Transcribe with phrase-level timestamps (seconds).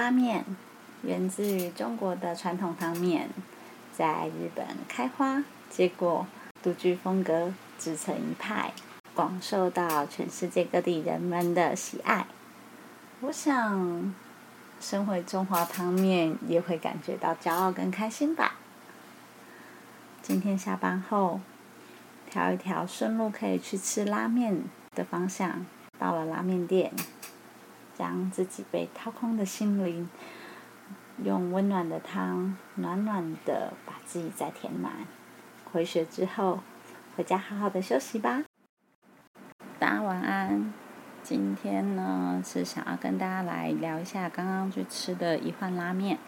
[0.00, 0.44] 发面，
[1.02, 3.30] 源自于中国的传统汤面，
[3.92, 6.24] 在日本开花，结果
[6.62, 8.72] 独具风格，自成一派，
[9.12, 12.28] 广受到全世界各地人们的喜爱。
[13.22, 14.14] 我想，
[14.80, 18.54] 身为中华汤面，也会感觉到骄傲跟开心吧。
[20.22, 21.40] 今天下班后，
[22.30, 24.62] 挑一条顺路可以去吃拉面
[24.94, 25.66] 的方向，
[25.98, 26.92] 到了拉面店。
[27.98, 30.08] 将自己被掏空的心灵，
[31.24, 34.92] 用温暖的汤，暖暖的把自己再填满。
[35.72, 36.60] 回血之后，
[37.16, 38.44] 回家好好的休息吧。
[39.80, 40.72] 大家晚安。
[41.24, 46.18] 今天呢，是想要跟大家来聊一下刚刚去吃的一换拉面。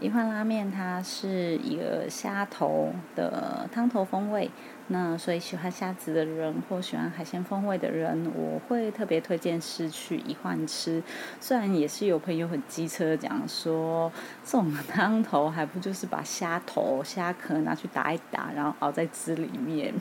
[0.00, 4.50] 一换拉面，它是一个虾头的汤头风味。
[4.88, 11.02] 那所以喜欢虾子的人或喜欢海鲜风味的人，我会特别推荐是去一换吃。
[11.40, 14.12] 虽然也是有朋友很机车讲说，
[14.44, 19.94] 这种汤头还不就是把虾头、虾壳拿去打一打，然后熬在汁里面。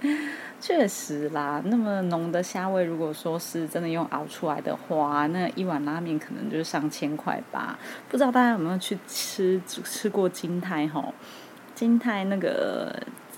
[0.60, 7.78] 确实啦，那么浓的虾味，如果说是真的用熬出来的话，那一碗拉面可能就是上千块吧。
[8.08, 11.14] 不知道大家有没有去吃吃过金泰吼？
[11.76, 12.92] 金泰那个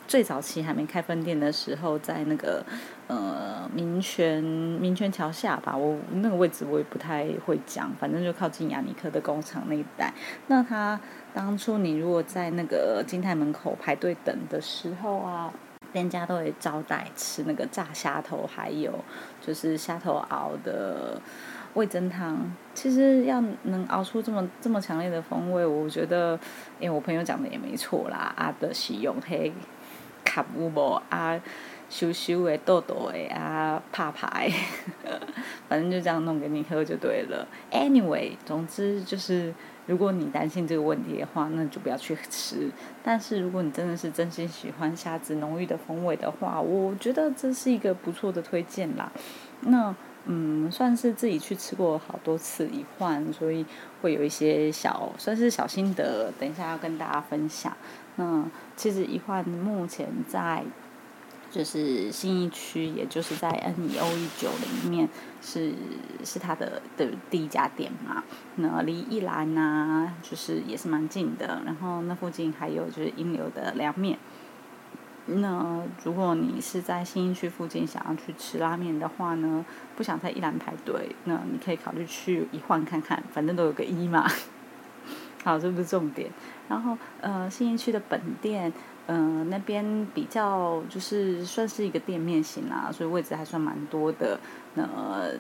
[0.09, 2.65] 最早期还没开分店的时候，在那个
[3.07, 10.11] 呃民权民权桥下吧，我那个位置我也不太会讲，反正就靠近雅尼克的工厂那一带。
[10.47, 10.99] 那他
[11.35, 15.53] 当初你如果在那个金泰门口排队等的时候啊。
[15.93, 18.93] 店家都会招待吃那个炸虾头，还有
[19.41, 21.21] 就是虾头熬的
[21.75, 22.39] 味增汤。
[22.75, 26.39] 其实要能熬出这么这么强烈的风味，我觉得，
[26.79, 29.53] 因为我朋友讲的也没错啦，啊，的是用黑
[30.25, 31.41] 卡布无啊，
[31.89, 34.53] 羞羞的豆豆的啊，怕怕的，
[35.69, 37.47] 反正就这样弄给你喝就对了。
[37.71, 39.53] Anyway，总之就是。
[39.87, 42.71] 如果你担心这个问题的话，那就不要去吃。
[43.03, 49.11] 但是如果你真的是真心喜欢虾子浓郁的风味的话，我觉得这是一个不错的推荐啦。
[49.63, 49.95] 那
[50.27, 53.65] 嗯，算是自己去吃过好多次一换，所以
[54.01, 57.77] 会有一些小算是小心得，等一下要跟大家分享。
[58.17, 58.45] 那
[58.77, 60.63] 其实一换目前在。
[61.51, 65.09] 就是新一区，也就是在 N E O 一九里面，
[65.43, 65.75] 是
[66.25, 68.23] 是它的的第一家店嘛。
[68.55, 71.61] 那离一兰呐，就是也是蛮近的。
[71.67, 74.17] 然后那附近还有就是英流的凉面。
[75.27, 79.65] 那如果你是在新一区附近想要去吃拉面的话呢，
[79.97, 84.25] 不想在一兰排队，那你可以考虑去一换看看，反正都有个一嘛。
[85.43, 86.31] 好，这不是重点。
[86.69, 88.73] 然后呃，新一区的本店。
[89.13, 94.39] 嗯，那边比较就是算是一个店面型啦，所以位置还算蛮多的。
[94.75, 94.87] 那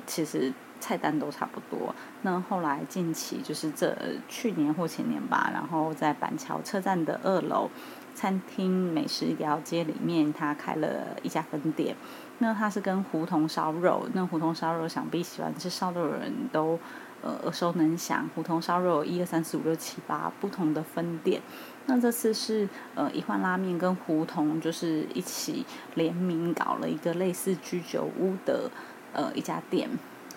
[0.09, 1.95] 其实菜单都差不多。
[2.23, 7.71] 那后来近期就是这去年或前年吧，然后在板桥车站的二楼
[8.13, 11.95] 餐厅美食一条街里面，他开了一家分店。
[12.39, 16.77] 那他是跟胡同烧肉，那胡同烧肉想必喜欢吃烧肉的人都
[17.23, 18.29] 呃耳熟能详。
[18.35, 21.41] 胡同烧肉一二三四五六七八不同的分店。
[21.87, 25.65] 那这次是呃一换拉面跟胡同就是一起
[25.95, 28.71] 联名搞了一个类似居酒屋的
[29.13, 29.89] 呃一家店，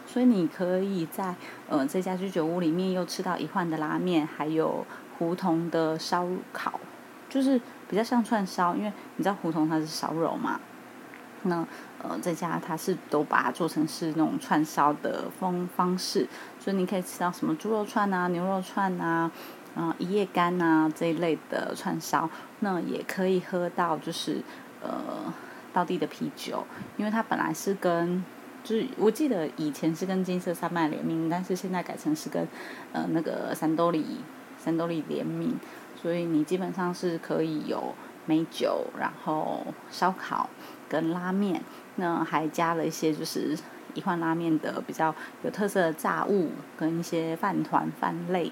[0.07, 1.35] 所以你可以在
[1.69, 4.85] 呃这家居酒屋里面又吃到一换的拉面，还有
[5.19, 6.79] 胡同的烧烤，
[7.29, 10.59] 就是比较像串烧，因为你知道胡同它是烧肉嘛，
[11.43, 11.65] 那
[12.01, 16.27] 呃在家它是都把它做成是那种串烧的方方式，
[16.59, 19.31] 所以你可以吃到什么猪肉串啊、牛肉串啊。
[19.75, 24.39] 啊，一夜干呐这一类的串烧，那也可以喝到就是
[24.83, 25.33] 呃，
[25.73, 26.63] 当地的啤酒，
[26.95, 28.23] 因为它本来是跟
[28.63, 32.47] 就是我记得以前是跟金色山脉联名，但是现在改成是跟
[32.91, 34.05] 呃那个三兜里
[34.59, 35.59] 三兜里联名，
[35.99, 37.95] 所以你基本上是可以有
[38.27, 40.47] 美酒，然后烧烤
[40.93, 41.61] 跟拉面，
[41.95, 43.57] 那还加了一些就是
[43.95, 48.51] 一换拉面的比较有特色的炸物跟一些饭团饭类。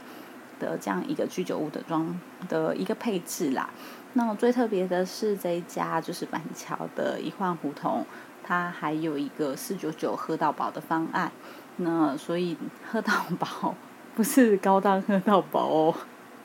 [0.59, 3.67] 的这样一个居酒屋的装的一个配置啦，
[4.13, 8.05] 那最特别的是这一家就是板桥的一换胡同，
[8.43, 11.31] 它还有一个四九九喝到饱的方案，
[11.77, 12.55] 那所以
[12.87, 13.73] 喝到饱
[14.15, 15.95] 不是高档喝到饱哦，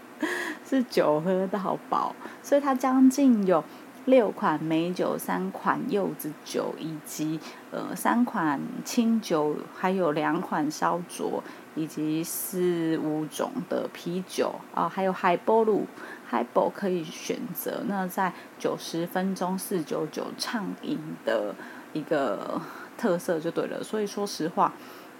[0.66, 3.62] 是酒喝到饱，所以它将近有。
[4.06, 7.38] 六款美酒，三款柚子酒，以及
[7.70, 11.43] 呃三款清酒，还有两款烧灼，
[11.75, 15.87] 以及四五种的啤酒啊，还有海波露，
[16.25, 17.82] 海波可以选择。
[17.87, 21.55] 那在九十分钟四九九畅饮的
[21.93, 22.61] 一个
[22.97, 23.82] 特色就对了。
[23.82, 24.73] 所以说实话，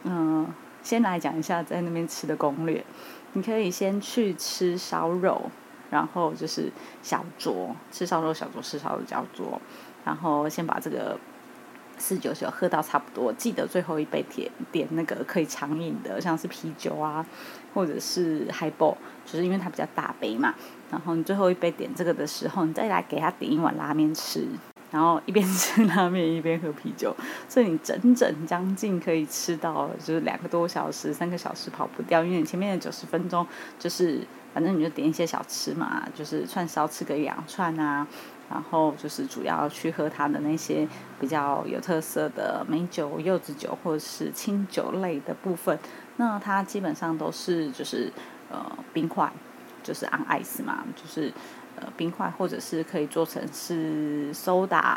[0.05, 0.47] 嗯，
[0.82, 2.85] 先来讲一下在那边吃的攻略。
[3.32, 5.50] 你可以先去吃烧肉，
[5.91, 6.71] 然后就是
[7.03, 9.59] 小酌，吃烧肉小酌，吃烧肉小酌，
[10.05, 11.19] 然后先把这个
[11.99, 17.25] 四九九喝到差不多，记得最后一杯点点那个可以长饮的，像是啤酒啊，
[17.75, 20.55] 或者是 h i b a l l 就是因为它比较大杯嘛。
[20.91, 24.47] 然后你最后一杯点这个的时候，你再来给他点一碗拉面吃。
[24.93, 27.15] 然后一边吃拉面一边喝啤酒，
[27.49, 33.44] 所以你整整将近可以吃到就是两个多小时、三个小时跑不掉，因为你前面的九十分钟
[33.81, 34.21] 就是
[34.56, 38.06] 反正你就点一些小吃嘛，就是串烧吃个两串啊，
[38.49, 40.88] 然后就是主要去喝它的那些
[41.20, 45.79] 比较有特色的美酒、柚子酒或者是清酒类的部分，
[46.17, 48.11] 那它基本上都是就是
[48.50, 48.64] 呃
[48.94, 49.31] 冰块，
[49.82, 51.31] 就是 on ice 嘛，就是。
[51.79, 54.97] 呃，冰块或者是可以做成是 soda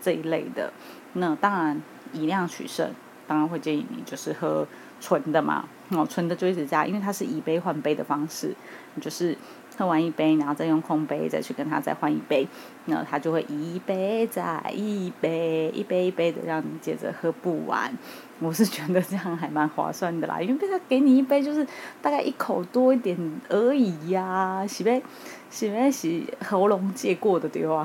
[0.00, 0.72] 这一类的，
[1.12, 1.82] 那当然
[2.14, 2.90] 以量取胜，
[3.26, 4.66] 当然会建议你就是喝
[5.02, 8.54] 纯的嘛，哦，纯的就一直加，因为它是以杯换杯的方式，
[9.00, 9.36] 就是。
[9.76, 12.46] 喝完一杯，然后再用空杯再去跟他再换一杯，
[12.84, 17.92] 那他就会一杯再一杯，一杯一杯的让你接着喝不完。
[18.38, 21.66] 我是觉得这样还蛮划算的啦，因为他给你一杯就是
[22.00, 23.18] 大概一口多一点
[23.48, 25.02] 而已呀，洗杯
[25.50, 27.84] 洗杯洗喉咙借过的对吧？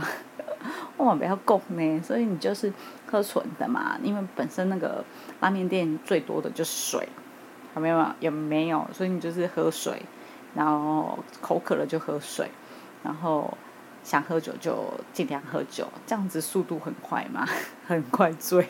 [0.98, 2.72] 万万不要够呢，所以你就是
[3.10, 5.04] 喝纯的嘛，因为本身那个
[5.40, 7.10] 拉面店最多的就是水，
[7.76, 8.06] 有没有？
[8.20, 8.88] 也没有？
[8.94, 10.02] 所以你就是喝水。
[10.56, 12.50] 然后口渴了就喝水，
[13.04, 13.56] 然后
[14.04, 17.48] 想喝酒就尽量喝酒，这样子速度很快嘛，
[17.86, 18.68] 很快醉。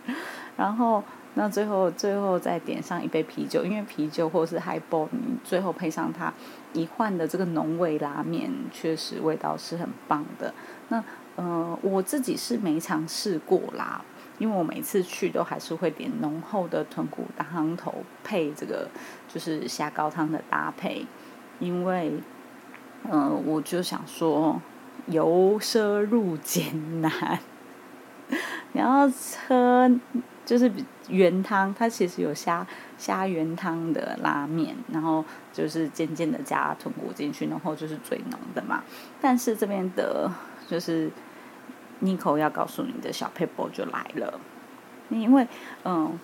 [0.58, 1.02] 然后
[1.32, 6.30] 那最后最后再点上一杯啤酒，因为啤酒或是 high ball，你最后配上它
[6.74, 10.52] 一换的这个浓味拉面，确实味道是很棒的。
[10.88, 11.02] 那
[11.36, 14.04] 呃我自己是没尝试过啦。
[14.38, 18.88] 因为我每次去都还是会点浓厚的豚骨汤头配这个
[19.28, 21.06] 就是虾高汤的搭配，
[21.58, 22.12] 因为，
[23.08, 24.60] 呃，我就想说
[25.06, 27.38] 由奢入俭难，
[28.74, 29.10] 然后
[29.48, 29.90] 喝
[30.44, 30.70] 就是
[31.08, 32.66] 原汤，它其实有虾
[32.98, 38.82] 虾原汤的拉面，然后就是渐渐的加豚骨进去，然后就是最浓的嘛。
[39.20, 40.30] 但是这边的
[40.68, 41.10] 就是。
[42.02, 44.38] Nico 要告诉你的小 paper 就来了，
[45.08, 45.46] 因为
[45.84, 46.18] 嗯，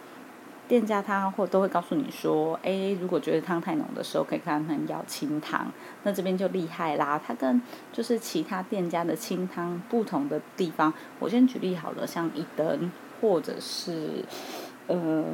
[0.68, 5.72] 店家他或都会告诉你说，哎，如果觉得汤太浓的时候，可以看他们要清汤。
[6.02, 7.60] 那这边就厉害啦，它跟
[7.92, 12.90] 就是其他店家的清汤不同的地方，我先举例好了，像一灯
[13.20, 14.24] 或者是
[14.88, 15.24] 呃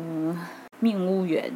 [0.81, 1.53] 命屋园，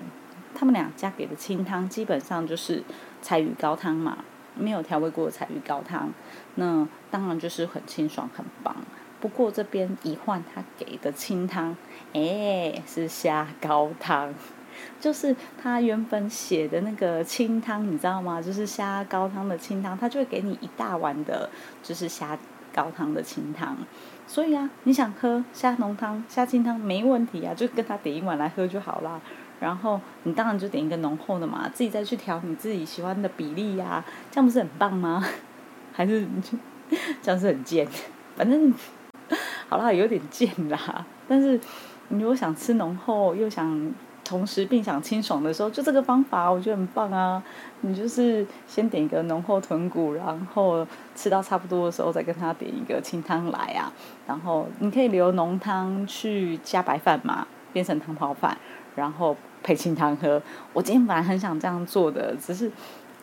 [0.54, 2.82] 他们两家给的清汤基本上就是
[3.20, 4.18] 柴鱼高汤嘛。
[4.54, 6.10] 没有调味过的彩鱼高汤，
[6.56, 8.74] 那当然就是很清爽很棒。
[9.20, 11.76] 不过这边一换，他给的清汤，
[12.12, 14.34] 哎，是虾高汤，
[14.98, 18.42] 就是他原本写的那个清汤，你知道吗？
[18.42, 21.48] 就是虾高汤的清汤，他就会给你一大碗的，
[21.82, 22.36] 就是虾
[22.74, 23.76] 高汤的清汤。
[24.26, 29.20] 所以啊，你想喝虾浓汤、虾清汤没问题啊，就跟他点一碗来喝就好啦。
[29.62, 35.24] 然后你当然就点一个浓厚的嘛，自己再去调你自己喜欢的比例呀，这样不是很棒吗？
[35.94, 36.26] 还是
[37.22, 37.86] 这样是很贱？
[38.36, 38.74] 反正
[39.68, 41.06] 好啦，有点贱啦。
[41.28, 41.60] 但是
[42.08, 43.92] 你如果想吃浓厚又想
[44.24, 47.42] 同时并想清爽的时候，就这个方法我觉得很棒啊。
[47.82, 53.92] 你就是先点一个浓厚豚骨，然后吃到差不多的时候再跟他点一个清汤来啊。
[54.26, 58.56] 然后你可以留浓汤去加白饭嘛，变成汤泡饭，
[58.94, 59.36] 然后。
[59.64, 62.68] 配清汤喝，我今天本来很想这样做的，只是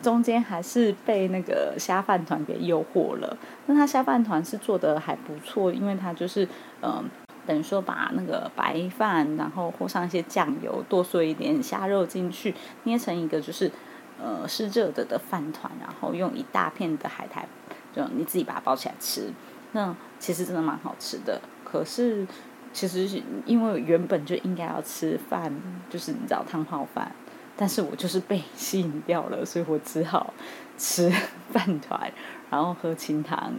[0.00, 3.36] 中间还是被那个虾饭团给诱惑了。
[3.66, 6.48] 那他虾饭团是做的还不错，因为他就是
[6.80, 7.04] 嗯，
[7.46, 13.70] 等于说把那个白饭，然后和上一些酱油，剁碎一点虾肉进去，捏成一个就是
[14.18, 17.46] 呃是热的的饭团，然后用一大片的海苔，
[17.94, 19.30] 就你自己把它包起来吃。
[19.72, 22.26] 那其实真的蛮好吃的，可是。
[22.72, 25.52] 其实是因为原本就应该要吃饭，
[25.90, 27.12] 就是你知道汤泡饭，
[27.56, 30.32] 但是我就是被吸引掉了，所以我只好
[30.78, 31.12] 吃
[31.50, 32.12] 饭团，
[32.48, 33.52] 然后喝清汤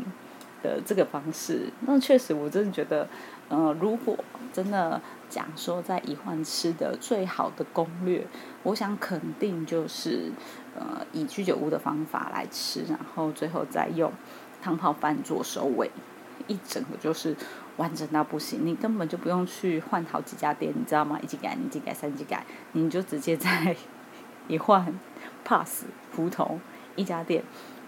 [0.64, 1.70] 的这个方式。
[1.82, 3.08] 那确实，我真的觉得，
[3.50, 4.18] 呃，如果
[4.54, 8.26] 真的讲说在宜患吃的最好的攻略，
[8.64, 10.32] 我想肯定就是
[10.74, 14.10] 呃以居酒屋的方法来吃，然后最后再用
[14.62, 15.92] 汤泡饭做收尾，
[16.48, 17.36] 一整个就是。
[17.82, 21.20] 完整到不行，你根本就不用去换好几家店，你知道吗？
[21.24, 23.76] 一级改、二级改、三级改，你就直接在
[24.48, 24.94] 一换
[25.44, 25.86] pass
[26.16, 26.62] 胡同
[26.96, 27.44] 一家店，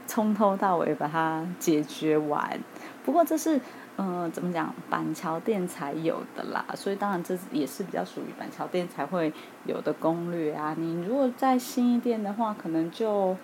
[0.08, 2.60] 从头到尾把它解决完。
[3.06, 3.62] 不过这是
[3.98, 4.74] 嗯，怎么讲？
[4.90, 9.32] 板桥店才有的啦，所以当然这也是比较属于板桥店才会
[9.66, 10.74] 有的攻略啊。
[10.76, 13.38] 你如果在新一店的话，可能就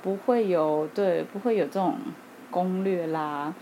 [0.00, 1.98] 不会有对，不会有这种
[2.50, 3.52] 攻略啦。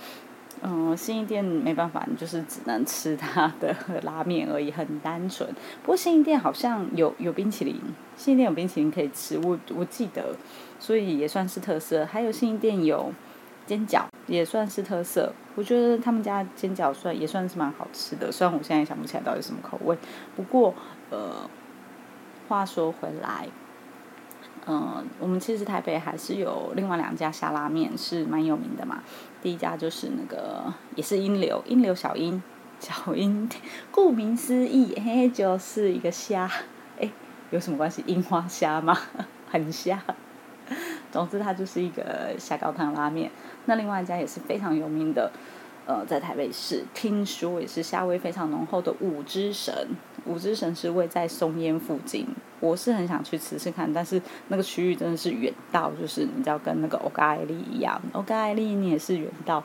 [0.63, 5.49] 嗯，新一店没办法，你就是只能吃它的 拉面而已，很单纯。
[5.83, 7.81] 不过新一店好像有有冰淇淋，
[8.17, 10.35] 新一店有冰淇淋可以吃，我我记得，
[10.79, 12.05] 所以也算是特色。
[12.07, 13.13] 还有新一店有。
[13.67, 19.95] 煎饺也算是特色，我觉得他们家煎饺算也算是蛮好吃的，虽然我现在也想不起来到底什么口味。
[20.35, 20.73] 不过，
[21.11, 21.47] 呃，
[22.49, 23.47] 话说回来，
[24.67, 29.03] 嗯，我们其实台北还是有另外两家虾拉面是蛮有名的嘛。
[29.43, 32.43] 第一家就是那个也是英流，英流小英，
[32.81, 33.49] 小英，
[33.91, 36.51] 顾名思义，嘿，就是一个虾，
[37.01, 37.11] 哎，
[37.51, 38.03] 有什么关系？
[38.07, 38.99] 樱花虾吗？
[39.51, 40.03] 很虾。
[41.11, 43.31] 总之，它就是一个虾高汤拉面。
[43.65, 45.31] 那另外一家也是非常有名的，
[45.89, 49.75] 呃，在台北市，听说也是虾味非常浓厚的五之神。
[50.27, 52.27] 五之神是位在松烟附近，
[52.61, 59.65] 我是很想去吃吃看，但是那个区域真的是远到，就是你知道跟那个欧咖艾利一样，欧咖艾利你也是远到。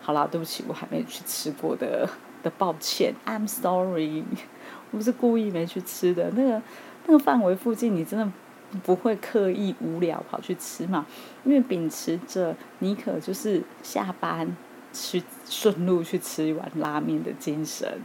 [0.00, 2.08] 好啦，对不起，我还没去吃过的，
[2.44, 4.22] 的抱歉，I'm sorry，
[4.92, 6.30] 我不是故意没去吃的。
[6.36, 6.62] 那个
[7.06, 8.32] 那个范围附近，你真的。
[8.82, 11.06] 不会刻意无聊跑去吃嘛？
[11.44, 14.56] 因为秉持着你可就是下班
[14.94, 18.00] 去顺路去吃一碗拉面的精神，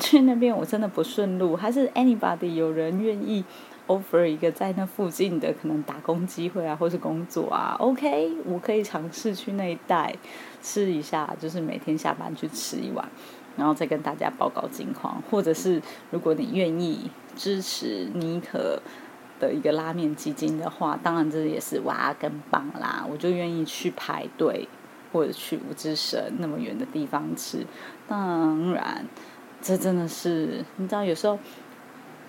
[0.00, 3.44] 去那边我真的不顺路，还是 anybody 有人愿意
[3.86, 10.16] offer 一个在那附近的可能打工机会啊，或是工作啊？OK，我可以尝试去那一带
[10.62, 13.08] 吃一下，就是每天下班去吃一碗，
[13.56, 18.80] 然后再跟大家报告近况，或者是如果你愿意支持妮可。
[19.40, 23.04] 的一个拉面基金的话，当然这也是哇更棒啦！
[23.10, 24.66] 我就愿意去排队，
[25.14, 27.64] 或者去五之神那么远的地方吃。
[28.08, 29.06] 当然，
[29.62, 31.38] 这真的是你知道，有时候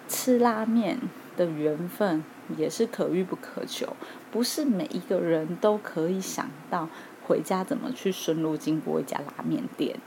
[0.08, 1.00] 吃拉面
[1.36, 2.24] 的缘分
[2.56, 3.96] 也是可遇不可求，
[4.32, 6.88] 不是每一个人都可以想到
[7.24, 9.98] 回家怎么去顺路经过一家拉面店。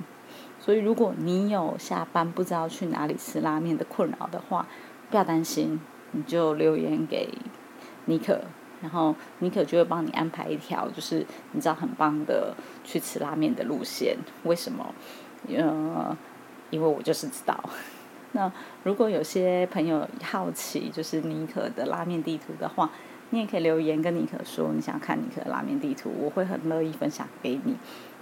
[0.61, 4.69] 所以，如果你有下班不知道去哪里吃拉面的困扰的话，
[5.11, 5.81] 不要担心。
[6.13, 7.29] 你就留言给
[8.07, 8.41] 尼克，
[8.81, 12.55] 然后尼可就会帮你安排一条，就是你知道很棒的
[12.85, 14.17] 去吃拉面的路线。
[14.45, 14.95] 为什么？
[15.49, 16.17] 呃，
[16.71, 17.59] 因为我就是知道。
[18.33, 18.51] 那
[18.85, 22.91] 如果有些朋友好奇，就是尼可的拉面地图的话，
[23.31, 27.77] 你也可以留言跟尼可说你想看尼可的拉面地图，我会很乐意分享给你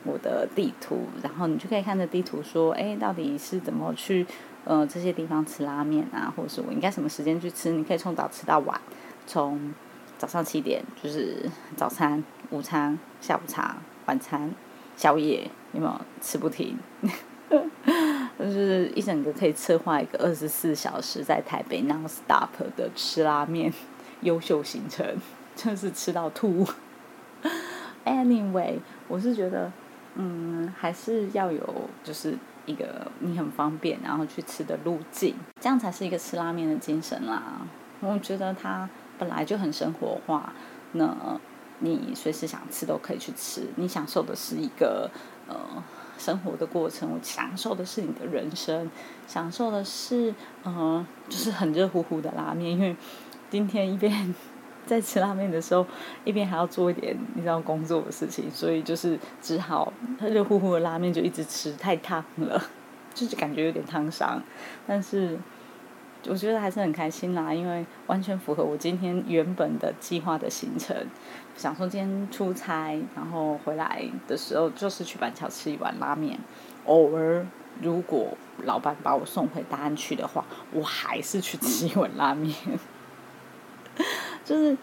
[0.05, 4.27] 我的地图，然后你就可以看着地图说，哎，到底是怎么去。
[4.69, 7.71] 呃，这些地方吃拉面啊，或者是我应该什么时间去吃？
[7.71, 8.81] 你可以从早吃到晚，
[9.25, 9.73] 从
[10.19, 14.51] 早上七点就是早餐、午餐、下午茶、晚餐、
[14.97, 16.77] 宵夜，有没有吃不停？
[18.39, 23.73] 就是一整个可以策划一个二十四小时在台北 non stop 的吃拉面
[24.21, 25.17] 优秀行程，
[25.57, 26.67] 就是吃到吐。
[28.05, 29.73] Anyway，我是觉得，
[30.15, 32.37] 嗯，还是要有就是。
[32.67, 37.41] 一个你很方便，然后去吃的路径，这样才是一个吃拉面的精神啦。
[38.01, 40.53] 我觉得它本来就很生活化，
[40.93, 41.39] 那
[41.81, 45.11] 你随时想吃都可以去吃，你享受的是一个
[45.49, 45.57] 呃
[46.19, 48.91] 生活的过程，我享受的是你的人生，
[49.27, 52.97] 享受的是呃就是很热乎乎的拉面， 因为
[53.51, 54.35] 今天一边。
[54.87, 55.85] 在吃拉面的时候，
[56.25, 62.63] 一边还要做一点你知道工作的事情，所以就是只好热乎乎的拉面就一直吃，太烫了，
[63.13, 64.41] 就是感觉有点烫伤。
[64.87, 65.37] 但是
[66.29, 70.97] 我觉得还是很开心啦，因为完全符合我今天原本的计划的行程。
[71.57, 76.39] 想说今天出差，然后回来的时候就是去板桥吃一碗拉面。
[76.85, 77.47] 偶尔
[77.81, 82.55] 如果老板把我送回大安区的话，我还是去吃一碗拉面。
[84.45, 84.77] 就是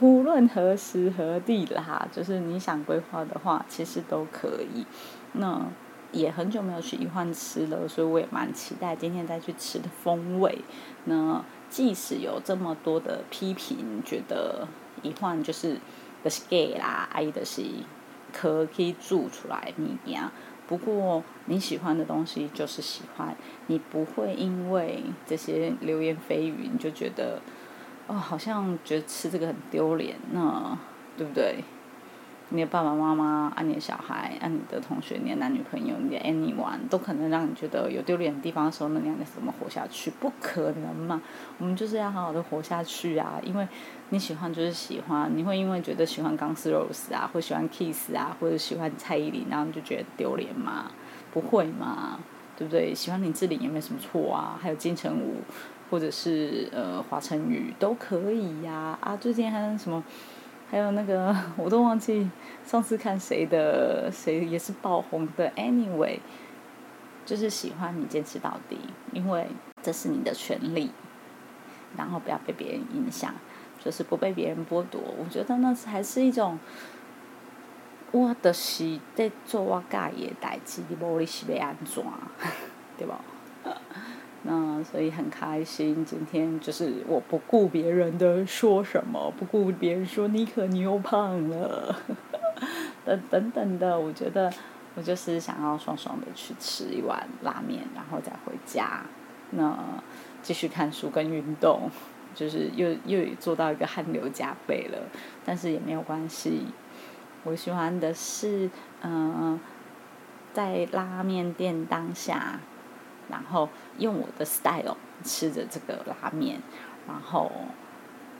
[0.00, 4.86] 无论何时何地啦，就是你想规划的话，其实都可以。
[5.32, 5.60] 那
[6.12, 10.58] 也很久没有去一换吃了，所以我也蛮期待今天再去吃的风味。
[11.06, 14.68] 那即使有这么多的批评，觉得
[15.02, 15.78] 一换就是
[16.22, 17.62] 的是 gay 啦，阿姨的是
[18.32, 20.22] 可以做出来物件。
[20.68, 27.40] 不过你喜欢的东西就是喜欢，你不会因为这些流言蜚语你就觉得。
[28.08, 30.76] 哦，好像觉得吃这个很丢脸，那
[31.16, 31.62] 对不对？
[32.52, 40.10] 你的爸爸妈妈、啊你的小孩、啊你的同学、你的男女朋友、你的 anyone 都可能让你觉得有丢脸的地方的时候，那你要怎么活下去？
[40.20, 41.22] 不可能嘛！
[41.58, 43.40] 我们就是要好好的活下去啊！
[43.42, 43.66] 因为
[44.10, 50.90] 你喜欢就是喜欢，你会因为觉得喜欢钢丝 rose 啊，或喜欢 kiss 啊，或者喜欢蔡依林，然后你就觉得丢脸吗？
[51.32, 52.18] 不会嘛，
[52.56, 52.94] 对不对？
[52.94, 55.36] 喜欢林志玲也没什么错啊，还有金城武，
[55.90, 58.98] 或者是呃华晨宇都可以呀。
[59.00, 60.04] 啊，最近还有什么？
[60.72, 62.30] 还有那个 我都忘记
[62.64, 65.50] 上次看谁的，谁也是爆红的。
[65.50, 66.18] Anyway，
[67.26, 68.78] 就是喜欢你坚持到底，
[69.12, 69.46] 因为
[69.82, 70.90] 这是你的权利，
[71.94, 73.34] 然后不要被别人影响，
[73.84, 74.98] 就是不被别人剥夺。
[75.18, 76.58] 我觉得那是还是一种。
[78.10, 82.02] 我就是在做我家己的代志，无你是要安怎，
[82.98, 83.18] 对吧？
[84.44, 91.96] 那所以很开心，今天就是我不顾别人的说什么，不顾别人说你可你又胖了，
[93.06, 94.52] 等等等的，我觉得
[94.94, 99.02] 我就是想要爽爽的去吃一碗拉面，然后再回家，
[99.50, 99.78] 那
[100.42, 101.88] 继续看书跟运动，
[102.34, 104.98] 就是又又做到一个汗流浃背了，
[105.44, 106.66] 但是也没有关系。
[107.44, 108.68] 我喜欢的是，
[109.02, 109.58] 嗯，
[110.52, 112.60] 在拉面店当下，
[113.32, 116.60] 然后用我的 style 吃着这个拉面，
[117.08, 117.50] 然后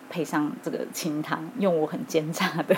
[0.08, 2.76] 配上这个清汤，用我很奸诈的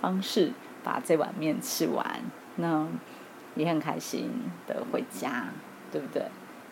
[0.00, 0.52] 方式
[0.82, 2.20] 把这碗面吃完，
[2.56, 2.86] 那
[3.56, 4.30] 也很开心
[4.66, 5.48] 的回家，
[5.92, 6.24] 对不对？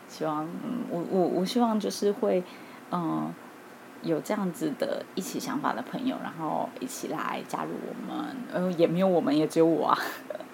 [0.09, 2.43] 希望，嗯，我我我希望就是会，
[2.91, 3.35] 嗯。
[4.05, 9.99] 有这样子的一起想法的朋友，然后一起来加入我们，呃，也没有我们，也只有我啊，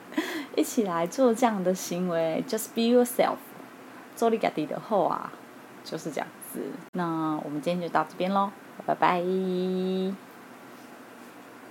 [0.56, 3.36] 一起来做这样的行为，just be yourself，
[4.14, 5.32] 做你家己的好啊，
[5.84, 6.60] 就是这样子。
[6.92, 8.50] 那我们今天就到这边喽，
[8.86, 9.22] 拜拜。